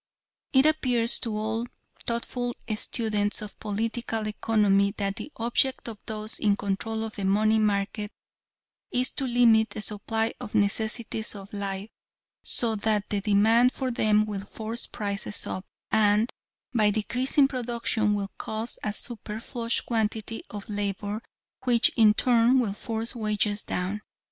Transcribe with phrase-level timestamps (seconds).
[0.51, 1.67] It appears to all
[2.07, 7.59] thoughtful students of political economy that the object of those in control of the money
[7.59, 8.11] markets
[8.89, 11.91] is to limit the supply of necessities of life,
[12.41, 16.31] so that the demand for them will force prices up, and,
[16.73, 21.21] by decreasing production, will cause a superfluous quantity of labor,
[21.65, 24.01] which, in turn, will force wages down.